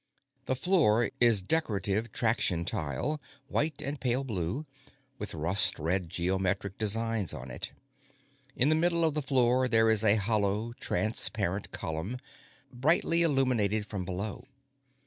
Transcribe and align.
The 0.45 0.55
floor 0.55 1.11
is 1.19 1.43
decorative 1.43 2.11
traction 2.11 2.65
tile, 2.65 3.21
white 3.49 3.83
and 3.83 4.01
pale 4.01 4.23
blue, 4.23 4.65
with 5.19 5.35
rust 5.35 5.77
red 5.77 6.09
geometric 6.09 6.79
designs 6.79 7.35
on 7.35 7.51
it. 7.51 7.71
In 8.55 8.69
the 8.69 8.75
middle 8.75 9.05
of 9.05 9.13
the 9.13 9.21
floor, 9.21 9.67
there 9.67 9.91
is 9.91 10.03
a 10.03 10.15
hollow, 10.15 10.73
transparent 10.79 11.71
column, 11.71 12.17
brightly 12.73 13.21
illuminated 13.21 13.85
from 13.85 14.03
below. 14.03 14.47